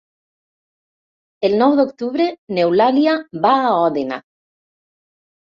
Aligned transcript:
El 1.49 1.53
nou 1.63 1.75
d'octubre 1.81 2.25
n'Eulàlia 2.57 3.15
va 3.45 3.53
a 3.67 3.71
Òdena. 3.85 4.21